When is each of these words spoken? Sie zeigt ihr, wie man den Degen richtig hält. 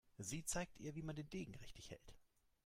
Sie 0.17 0.43
zeigt 0.43 0.79
ihr, 0.79 0.95
wie 0.95 1.03
man 1.03 1.15
den 1.15 1.29
Degen 1.29 1.53
richtig 1.53 1.91
hält. 1.91 2.15